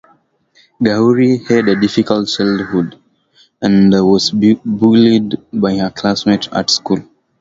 Ghauri 0.81 1.45
had 1.47 1.67
a 1.67 1.79
difficult 1.79 2.27
childhood, 2.27 2.97
and 3.61 3.91
was 3.91 4.31
bullied 4.31 5.37
by 5.53 5.77
her 5.77 5.91
classmates 5.91 6.49
at 6.51 6.71
school. 6.71 7.01